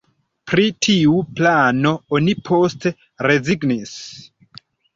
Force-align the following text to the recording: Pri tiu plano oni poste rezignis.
Pri 0.51 0.63
tiu 0.85 1.19
plano 1.41 1.93
oni 2.19 2.35
poste 2.49 2.95
rezignis. 3.29 3.97